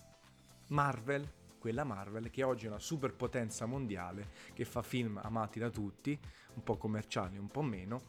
Marvel, 0.66 1.26
quella 1.58 1.84
Marvel 1.84 2.28
che 2.28 2.42
oggi 2.42 2.66
è 2.66 2.68
una 2.68 2.78
superpotenza 2.78 3.64
mondiale 3.64 4.28
che 4.52 4.66
fa 4.66 4.82
film 4.82 5.18
amati 5.22 5.58
da 5.58 5.70
tutti, 5.70 6.18
un 6.52 6.62
po' 6.62 6.76
commerciali, 6.76 7.38
un 7.38 7.48
po' 7.48 7.62
meno. 7.62 8.02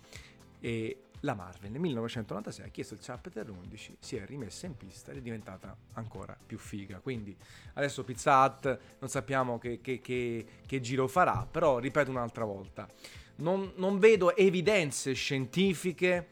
E 0.59 1.03
la 1.21 1.33
Marvel 1.33 1.71
nel 1.71 1.79
1996 1.79 2.65
ha 2.65 2.69
chiesto 2.69 2.93
il 2.93 2.99
chapter 3.01 3.49
11, 3.49 3.97
si 3.99 4.15
è 4.15 4.25
rimessa 4.25 4.65
in 4.65 4.75
pista 4.77 5.11
ed 5.11 5.17
è 5.17 5.21
diventata 5.21 5.75
ancora 5.93 6.37
più 6.45 6.57
figa. 6.57 6.99
Quindi 6.99 7.35
adesso 7.73 8.03
Pizza 8.03 8.43
Hut 8.43 8.79
non 8.99 9.09
sappiamo 9.09 9.57
che, 9.57 9.81
che, 9.81 10.01
che, 10.01 10.45
che 10.65 10.79
giro 10.79 11.07
farà, 11.07 11.47
però 11.49 11.79
ripeto 11.79 12.09
un'altra 12.09 12.45
volta, 12.45 12.87
non, 13.37 13.73
non 13.75 13.99
vedo 13.99 14.35
evidenze 14.35 15.13
scientifiche 15.13 16.27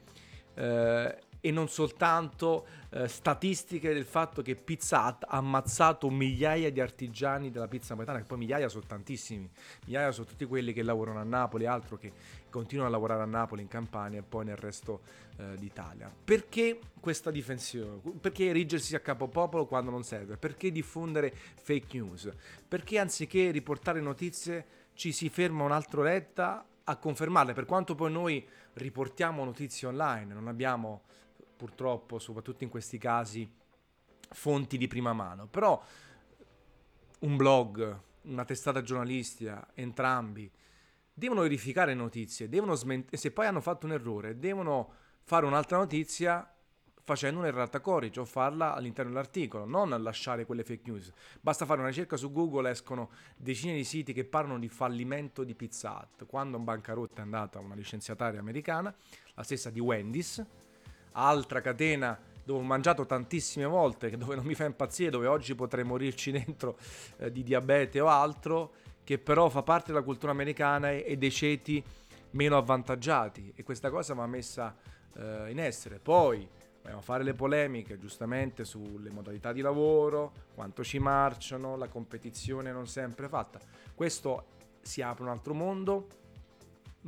eh, 0.56 1.18
e 1.42 1.52
non 1.52 1.70
soltanto 1.70 2.66
eh, 2.90 3.08
statistiche 3.08 3.94
del 3.94 4.06
fatto 4.06 4.42
che 4.42 4.56
Pizza 4.56 5.06
Hut 5.06 5.24
ha 5.28 5.38
ammazzato 5.38 6.10
migliaia 6.10 6.72
di 6.72 6.82
artigiani 6.82 7.52
della 7.52 7.68
pizza 7.68 7.90
napoletana, 7.90 8.20
che 8.20 8.26
poi 8.26 8.38
migliaia 8.40 8.68
sono 8.68 8.86
tantissimi, 8.86 9.50
migliaia 9.86 10.12
sono 10.12 10.26
tutti 10.26 10.46
quelli 10.46 10.74
che 10.74 10.84
lavorano 10.84 11.20
a 11.20 11.24
Napoli, 11.24 11.66
altro 11.66 11.98
che 11.98 12.12
continuano 12.50 12.90
a 12.90 12.92
lavorare 12.92 13.22
a 13.24 13.26
Napoli, 13.26 13.62
in 13.62 13.68
Campania 13.68 14.20
e 14.20 14.24
poi 14.24 14.46
nel 14.46 14.58
resto 14.58 15.02
eh, 15.38 15.56
d'Italia. 15.56 16.12
Perché 16.24 16.80
questa 17.00 17.32
difensione? 17.32 18.02
Perché 18.20 18.48
eriggersi 18.48 18.96
a 18.96 19.00
capopopolo 19.00 19.66
quando 19.66 19.92
non 19.92 20.04
serve? 20.04 20.38
Perché 20.38 20.72
diffondere 20.72 21.34
fake 21.34 21.98
news? 21.98 22.30
Perché 22.68 23.00
anziché 23.00 23.52
riportare 23.52 24.02
notizie 24.02 24.66
ci 24.94 25.12
si 25.12 25.30
ferma 25.30 25.64
un'altra 25.64 26.02
retta 26.02 26.66
a 26.84 26.98
confermarle, 26.98 27.54
per 27.54 27.66
quanto 27.66 27.94
poi 27.94 28.12
noi 28.12 28.48
riportiamo 28.74 29.46
notizie 29.46 29.88
online, 29.88 30.34
non 30.34 30.48
abbiamo 30.48 31.04
purtroppo, 31.60 32.20
soprattutto 32.20 32.64
in 32.64 32.70
questi 32.70 32.98
casi, 32.98 33.52
fonti 34.30 34.78
di 34.78 34.88
prima 34.88 35.12
mano. 35.12 35.46
Però 35.48 35.84
un 37.20 37.36
blog, 37.36 38.00
una 38.22 38.46
testata 38.46 38.82
giornalistica, 38.82 39.68
entrambi, 39.74 40.50
devono 41.14 41.42
verificare 41.42 41.94
notizie, 41.94 42.48
devono 42.48 42.76
sment- 42.76 43.14
se 43.14 43.32
poi 43.32 43.46
hanno 43.46 43.60
fatto 43.60 43.86
un 43.86 43.92
errore, 43.92 44.40
devono 44.40 44.94
fare 45.24 45.46
un'altra 45.46 45.76
notizia 45.76 46.50
facendo 47.04 47.40
un 47.40 47.46
errata 47.46 47.82
corrige 47.82 48.22
o 48.22 48.26
farla 48.26 48.74
all'interno 48.74 49.12
dell'articolo, 49.12 49.66
non 49.66 49.90
lasciare 50.02 50.46
quelle 50.46 50.64
fake 50.64 50.90
news. 50.90 51.12
Basta 51.42 51.66
fare 51.66 51.80
una 51.80 51.90
ricerca 51.90 52.16
su 52.16 52.32
Google, 52.32 52.70
escono 52.70 53.10
decine 53.36 53.74
di 53.74 53.84
siti 53.84 54.14
che 54.14 54.24
parlano 54.24 54.60
di 54.60 54.70
fallimento 54.70 55.44
di 55.44 55.56
Pizza 55.56 55.92
Hut. 55.92 56.26
Quando 56.26 56.56
in 56.56 56.64
bancarotta 56.64 57.20
è 57.20 57.24
andata 57.24 57.60
una 57.60 57.76
licenziataria 57.76 58.40
americana, 58.40 58.96
la 59.34 59.44
stessa 59.44 59.70
di 59.70 59.82
Wendy's, 59.82 60.46
altra 61.14 61.62
catena 61.62 62.18
dove 62.44 62.62
ho 62.62 62.66
mangiato 62.66 63.06
tantissime 63.06 63.66
volte, 63.66 64.10
dove 64.18 64.36
non 64.36 64.46
mi 64.46 64.56
fa 64.56 64.66
impazzire, 64.66 65.12
dove 65.12 65.28
oggi 65.28 65.54
potrei 65.54 65.84
morirci 65.84 66.32
dentro 66.34 66.78
eh, 67.18 67.32
di 67.32 67.44
diabete 67.44 68.00
o 68.00 68.08
altro, 68.08 68.74
che 69.04 69.20
però 69.20 69.50
fa 69.50 69.62
parte 69.62 69.92
della 69.92 70.04
cultura 70.04 70.32
americana 70.32 70.92
e, 70.92 71.18
dei 71.18 71.32
ceti 71.32 71.84
meno 72.32 72.58
avvantaggiati 72.58 73.54
e 73.56 73.64
questa 73.64 73.90
cosa 73.90 74.14
va 74.14 74.26
messa 74.26 74.76
eh, 75.16 75.50
in 75.50 75.60
essere. 75.60 76.00
Poi 76.00 76.48
dobbiamo 76.76 77.02
fare 77.02 77.24
le 77.24 77.34
polemiche 77.34 77.98
giustamente 77.98 78.64
sulle 78.66 79.12
modalità 79.12 79.52
di 79.52 79.62
lavoro, 79.62 80.32
quanto 80.56 80.84
ci 80.84 80.98
marciano, 80.98 81.76
la 81.76 81.88
competizione 81.88 82.72
non 82.72 82.88
sempre 82.88 83.28
fatta. 83.28 83.60
Questo 83.94 84.46
si 84.82 85.02
apre 85.02 85.24
un 85.24 85.30
altro 85.30 85.54
mondo 85.54 86.08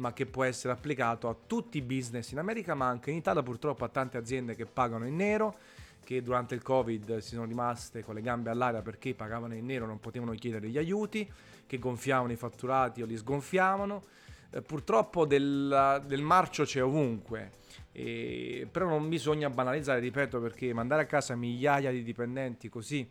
ma 0.01 0.13
che 0.13 0.25
può 0.25 0.43
essere 0.43 0.73
applicato 0.73 1.29
a 1.29 1.35
tutti 1.45 1.77
i 1.77 1.81
business 1.83 2.31
in 2.31 2.39
America, 2.39 2.73
ma 2.73 2.87
anche 2.87 3.11
in 3.11 3.17
Italia 3.17 3.43
purtroppo 3.43 3.85
a 3.85 3.87
tante 3.87 4.17
aziende 4.17 4.55
che 4.55 4.65
pagano 4.65 5.05
in 5.05 5.15
nero, 5.15 5.55
che 6.03 6.23
durante 6.23 6.55
il 6.55 6.63
Covid 6.63 7.19
si 7.19 7.35
sono 7.35 7.45
rimaste 7.45 8.03
con 8.03 8.15
le 8.15 8.21
gambe 8.21 8.49
all'aria 8.49 8.81
perché 8.81 9.13
pagavano 9.13 9.53
in 9.53 9.63
nero, 9.63 9.85
non 9.85 9.99
potevano 9.99 10.31
chiedere 10.33 10.69
gli 10.69 10.79
aiuti, 10.79 11.31
che 11.67 11.77
gonfiavano 11.77 12.31
i 12.31 12.35
fatturati 12.35 13.03
o 13.03 13.05
li 13.05 13.15
sgonfiavano. 13.15 14.03
Eh, 14.49 14.61
purtroppo 14.63 15.25
del, 15.25 16.03
del, 16.07 16.21
marcio 16.23 16.63
c'è 16.63 16.83
ovunque, 16.83 17.51
e, 17.91 18.67
però 18.69 18.87
non 18.87 19.07
bisogna 19.07 19.51
banalizzare, 19.51 19.99
ripeto, 19.99 20.41
perché 20.41 20.73
mandare 20.73 21.03
a 21.03 21.05
casa 21.05 21.35
migliaia 21.35 21.91
di 21.91 22.01
dipendenti 22.01 22.69
così 22.69 23.07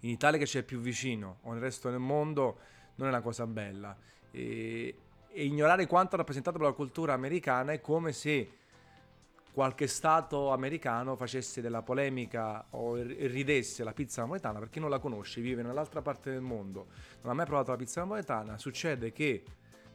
in 0.00 0.10
Italia 0.10 0.38
che 0.38 0.46
c'è 0.46 0.64
più 0.64 0.80
vicino 0.80 1.38
o 1.42 1.52
nel 1.52 1.60
resto 1.60 1.90
del 1.90 2.00
mondo 2.00 2.58
non 2.96 3.06
è 3.06 3.10
una 3.10 3.20
cosa 3.20 3.46
bella. 3.46 3.96
E, 4.32 4.94
e 5.32 5.44
ignorare 5.44 5.86
quanto 5.86 6.16
rappresentato 6.16 6.58
per 6.58 6.66
la 6.66 6.72
cultura 6.72 7.12
americana 7.12 7.72
è 7.72 7.80
come 7.80 8.12
se 8.12 8.50
qualche 9.52 9.86
stato 9.86 10.50
americano 10.50 11.16
facesse 11.16 11.60
della 11.60 11.82
polemica 11.82 12.66
o 12.70 12.94
ridesse 12.94 13.82
la 13.82 13.92
pizza 13.92 14.22
napoletana 14.22 14.58
perché 14.58 14.80
non 14.80 14.90
la 14.90 14.98
conosce, 14.98 15.40
vive 15.40 15.62
nell'altra 15.62 16.02
parte 16.02 16.30
del 16.30 16.40
mondo, 16.40 16.86
non 17.22 17.32
ha 17.32 17.34
mai 17.34 17.46
provato 17.46 17.70
la 17.70 17.76
pizza 17.76 18.00
napoletana, 18.00 18.58
succede 18.58 19.12
che 19.12 19.44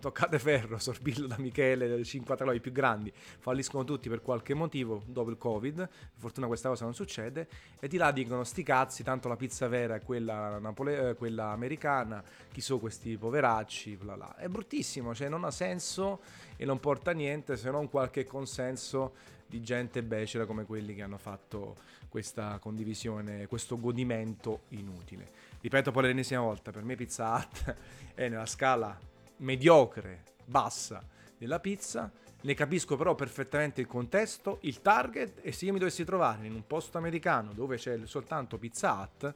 toccate 0.05 0.37
ferro, 0.37 0.77
Sorbillo 0.79 1.25
da 1.25 1.37
Michele, 1.39 2.03
5 2.03 2.53
i 2.53 2.59
più 2.59 2.71
grandi, 2.71 3.11
falliscono 3.39 3.83
tutti 3.83 4.07
per 4.07 4.21
qualche 4.21 4.53
motivo 4.53 5.01
dopo 5.07 5.31
il 5.31 5.37
Covid, 5.37 5.75
per 5.75 5.89
fortuna 6.15 6.45
questa 6.45 6.69
cosa 6.69 6.83
non 6.83 6.93
succede, 6.93 7.47
e 7.79 7.87
di 7.87 7.97
là 7.97 8.11
dicono 8.11 8.43
sti 8.43 8.61
cazzi, 8.61 9.03
tanto 9.03 9.27
la 9.27 9.35
pizza 9.35 9.67
vera 9.67 9.95
è 9.95 10.01
quella, 10.03 10.59
napole- 10.59 11.09
eh, 11.09 11.15
quella 11.15 11.47
americana, 11.47 12.23
chi 12.51 12.61
sono 12.61 12.79
questi 12.79 13.17
poveracci, 13.17 13.95
bla 13.95 14.13
bla. 14.13 14.35
È 14.35 14.47
bruttissimo, 14.47 15.15
cioè 15.15 15.27
non 15.27 15.43
ha 15.43 15.51
senso 15.51 16.21
e 16.55 16.65
non 16.65 16.79
porta 16.79 17.09
a 17.09 17.13
niente 17.13 17.57
se 17.57 17.71
non 17.71 17.89
qualche 17.89 18.25
consenso 18.25 19.33
di 19.47 19.61
gente 19.61 20.03
becera 20.03 20.45
come 20.45 20.65
quelli 20.65 20.93
che 20.93 21.01
hanno 21.01 21.17
fatto 21.17 21.75
questa 22.09 22.59
condivisione, 22.59 23.47
questo 23.47 23.79
godimento 23.79 24.65
inutile. 24.69 25.31
Ripeto 25.61 25.89
poi 25.89 26.03
l'ennesima 26.03 26.41
volta, 26.41 26.69
per 26.69 26.83
me 26.83 26.95
Pizza 26.95 27.33
Hut 27.33 27.75
è 28.13 28.29
nella 28.29 28.45
scala 28.45 29.13
mediocre, 29.37 30.23
bassa 30.45 31.03
della 31.37 31.59
pizza, 31.59 32.11
ne 32.41 32.53
capisco 32.53 32.95
però 32.95 33.15
perfettamente 33.15 33.81
il 33.81 33.87
contesto, 33.87 34.59
il 34.61 34.81
target 34.81 35.39
e 35.41 35.51
se 35.51 35.65
io 35.65 35.73
mi 35.73 35.79
dovessi 35.79 36.03
trovare 36.03 36.45
in 36.45 36.53
un 36.53 36.65
posto 36.65 36.97
americano 36.97 37.53
dove 37.53 37.77
c'è 37.77 37.99
soltanto 38.05 38.57
Pizza 38.57 38.93
Hut, 38.93 39.33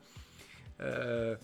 eh, 0.77 1.37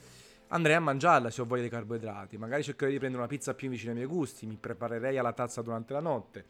andrei 0.47 0.75
a 0.75 0.79
mangiarla 0.79 1.29
se 1.29 1.41
ho 1.41 1.45
voglia 1.45 1.63
di 1.63 1.69
carboidrati, 1.69 2.37
magari 2.37 2.63
cercherei 2.63 2.93
di 2.93 2.99
prendere 2.99 3.23
una 3.23 3.31
pizza 3.31 3.53
più 3.53 3.69
vicina 3.69 3.91
ai 3.91 3.97
miei 3.97 4.07
gusti, 4.07 4.45
mi 4.45 4.57
preparerei 4.57 5.17
alla 5.17 5.33
tazza 5.33 5.61
durante 5.61 5.93
la 5.93 6.01
notte. 6.01 6.45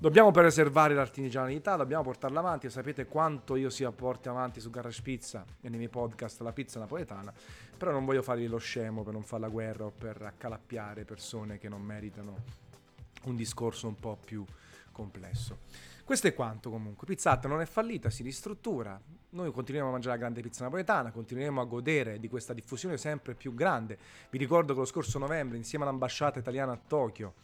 Dobbiamo 0.00 0.30
preservare 0.30 0.94
l'artigianalità, 0.94 1.74
dobbiamo 1.74 2.04
portarla 2.04 2.38
avanti. 2.38 2.70
Sapete 2.70 3.06
quanto 3.06 3.56
io 3.56 3.68
sia 3.68 3.90
porti 3.90 4.28
avanti 4.28 4.60
su 4.60 4.70
Garage 4.70 5.02
Pizza 5.02 5.44
e 5.60 5.68
nei 5.68 5.78
miei 5.78 5.90
podcast 5.90 6.40
la 6.42 6.52
pizza 6.52 6.78
napoletana. 6.78 7.32
Però 7.76 7.90
non 7.90 8.04
voglio 8.04 8.22
fargli 8.22 8.46
lo 8.46 8.58
scemo 8.58 9.02
per 9.02 9.12
non 9.12 9.24
fare 9.24 9.42
la 9.42 9.48
guerra 9.48 9.86
o 9.86 9.92
per 9.96 10.22
accalappiare 10.22 11.04
persone 11.04 11.58
che 11.58 11.68
non 11.68 11.82
meritano 11.82 12.36
un 13.24 13.34
discorso 13.34 13.88
un 13.88 13.98
po' 13.98 14.16
più 14.24 14.44
complesso. 14.92 15.58
Questo 16.08 16.26
è 16.26 16.32
quanto 16.32 16.70
comunque. 16.70 17.06
Pizzata 17.06 17.48
non 17.48 17.60
è 17.60 17.66
fallita, 17.66 18.08
si 18.08 18.22
ristruttura. 18.22 18.98
Noi 19.28 19.52
continuiamo 19.52 19.90
a 19.90 19.92
mangiare 19.92 20.14
la 20.14 20.22
grande 20.22 20.40
pizza 20.40 20.64
napoletana, 20.64 21.10
continueremo 21.10 21.60
a 21.60 21.64
godere 21.66 22.18
di 22.18 22.28
questa 22.30 22.54
diffusione 22.54 22.96
sempre 22.96 23.34
più 23.34 23.52
grande. 23.52 23.98
Vi 24.30 24.38
ricordo 24.38 24.72
che 24.72 24.78
lo 24.78 24.86
scorso 24.86 25.18
novembre, 25.18 25.58
insieme 25.58 25.84
all'ambasciata 25.84 26.38
italiana 26.38 26.72
a 26.72 26.78
Tokyo, 26.78 27.34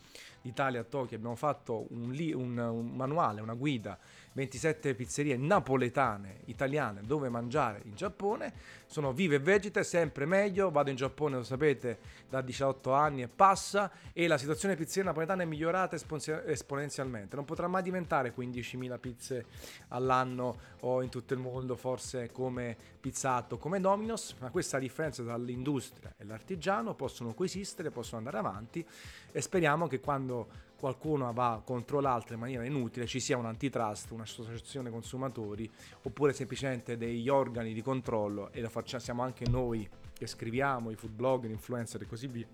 d'Italia 0.45 0.81
a 0.81 0.85
Tokyo, 0.85 1.17
abbiamo 1.17 1.37
fatto 1.37 1.87
un, 1.89 2.11
li- 2.11 2.35
un, 2.35 2.59
un 2.59 2.91
manuale, 2.95 3.41
una 3.41 3.55
guida 3.55 3.99
27 4.35 4.95
pizzerie 4.95 5.37
napoletane, 5.37 6.41
italiane, 6.47 7.03
dove 7.03 7.29
mangiare 7.29 7.81
in 7.85 7.95
Giappone. 7.95 8.53
Sono 8.87 9.13
vive 9.13 9.37
e 9.37 9.39
vegete, 9.39 9.85
sempre 9.85 10.27
meglio. 10.27 10.71
Vado 10.71 10.91
in 10.91 10.97
Giappone, 10.97 11.37
lo 11.37 11.45
sapete, 11.45 11.99
da 12.29 12.41
18 12.41 12.93
anni 12.93 13.23
e 13.23 13.29
passa. 13.29 13.91
E 14.13 14.27
la 14.27 14.37
situazione 14.37 14.75
pizzeria 14.75 15.05
napoletana 15.05 15.45
è 15.45 15.47
migliorata 15.47 15.97
esponenzialmente. 15.97 17.37
Non 17.37 17.45
potrà 17.45 17.69
mai 17.69 17.83
diventare 17.83 18.35
15.000 18.35 18.99
pizze 18.99 19.47
all'anno 19.89 20.59
o 20.81 21.01
in 21.03 21.11
tutto 21.11 21.33
il 21.33 21.41
mondo, 21.41 21.77
forse 21.77 22.31
come 22.33 22.77
Pizzato, 23.01 23.59
come 23.59 23.81
Domino's. 23.81 24.35
Ma 24.41 24.51
questa 24.51 24.79
differenza 24.79 25.23
tra 25.23 25.37
l'industria 25.37 26.15
e 26.17 26.25
l'artigiano 26.25 26.95
possono 26.95 27.35
coesistere, 27.35 27.91
possono 27.91 28.19
andare 28.19 28.39
avanti. 28.39 28.85
E 29.31 29.41
speriamo 29.41 29.87
che 29.87 30.01
quando 30.01 30.34
qualcuno 30.79 31.33
va 31.33 31.63
contro 31.65 32.01
l'altro 32.01 32.35
in 32.35 32.41
maniera 32.41 32.65
inutile, 32.65 33.07
ci 33.07 33.21
sia 33.21 33.37
un 33.39 33.47
antitrust, 33.47 34.11
un'associazione 34.11 34.91
consumatori 34.91 35.71
oppure 36.03 36.33
semplicemente 36.33 36.97
degli 36.97 37.29
organi 37.29 37.73
di 37.73 37.81
controllo 37.81 38.53
e 38.53 38.61
lo 38.61 38.69
facciamo 38.69 39.03
siamo 39.03 39.23
anche 39.23 39.49
noi 39.49 39.89
che 40.13 40.27
scriviamo, 40.27 40.91
i 40.91 40.95
food 40.95 41.13
blogger, 41.13 41.51
influencer 41.51 42.03
e 42.03 42.07
così 42.07 42.27
via, 42.27 42.47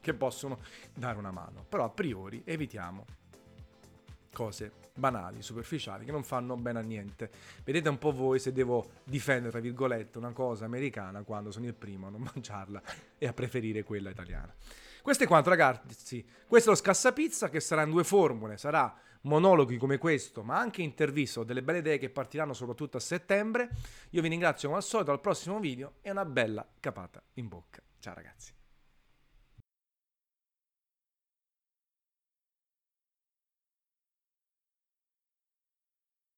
che 0.00 0.14
possono 0.14 0.58
dare 0.94 1.18
una 1.18 1.30
mano. 1.30 1.64
Però 1.68 1.84
a 1.84 1.90
priori 1.90 2.42
evitiamo 2.44 3.04
cose 4.32 4.72
banali, 4.94 5.42
superficiali, 5.42 6.04
che 6.04 6.12
non 6.12 6.22
fanno 6.22 6.56
bene 6.56 6.78
a 6.78 6.82
niente. 6.82 7.30
Vedete 7.64 7.88
un 7.88 7.98
po' 7.98 8.12
voi 8.12 8.38
se 8.38 8.52
devo 8.52 8.90
difendere, 9.04 9.50
tra 9.50 9.60
virgolette, 9.60 10.18
una 10.18 10.32
cosa 10.32 10.64
americana 10.64 11.22
quando 11.22 11.50
sono 11.50 11.66
il 11.66 11.74
primo 11.74 12.08
a 12.08 12.10
non 12.10 12.22
mangiarla 12.34 12.82
e 13.16 13.26
a 13.26 13.32
preferire 13.32 13.82
quella 13.82 14.10
italiana. 14.10 14.54
Questo 15.08 15.24
è 15.24 15.26
quanto 15.26 15.48
ragazzi, 15.48 16.22
questo 16.46 16.68
è 16.68 16.72
lo 16.74 16.78
scassapizza 16.78 17.48
che 17.48 17.60
sarà 17.60 17.80
in 17.80 17.88
due 17.88 18.04
formule, 18.04 18.58
sarà 18.58 18.94
monologhi 19.22 19.78
come 19.78 19.96
questo, 19.96 20.42
ma 20.42 20.58
anche 20.58 20.82
interviste 20.82 21.38
o 21.38 21.44
delle 21.44 21.62
belle 21.62 21.78
idee 21.78 21.96
che 21.96 22.10
partiranno 22.10 22.52
soprattutto 22.52 22.98
a 22.98 23.00
settembre. 23.00 23.70
Io 24.10 24.20
vi 24.20 24.28
ringrazio 24.28 24.68
come 24.68 24.80
al 24.80 24.86
solito, 24.86 25.10
al 25.10 25.22
prossimo 25.22 25.60
video 25.60 25.94
e 26.02 26.10
una 26.10 26.26
bella 26.26 26.68
capata 26.78 27.22
in 27.36 27.48
bocca. 27.48 27.80
Ciao 28.00 28.12
ragazzi. 28.12 28.57